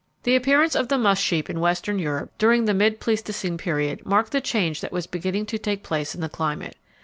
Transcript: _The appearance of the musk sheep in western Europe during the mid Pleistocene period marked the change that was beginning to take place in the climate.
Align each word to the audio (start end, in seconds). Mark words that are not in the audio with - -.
_The 0.23 0.35
appearance 0.35 0.73
of 0.75 0.87
the 0.87 0.97
musk 0.97 1.23
sheep 1.23 1.47
in 1.47 1.59
western 1.59 1.99
Europe 1.99 2.31
during 2.39 2.65
the 2.65 2.73
mid 2.73 2.99
Pleistocene 2.99 3.59
period 3.59 4.03
marked 4.03 4.31
the 4.31 4.41
change 4.41 4.81
that 4.81 4.91
was 4.91 5.05
beginning 5.05 5.45
to 5.45 5.59
take 5.59 5.83
place 5.83 6.15
in 6.15 6.21
the 6.21 6.27
climate. 6.27 6.75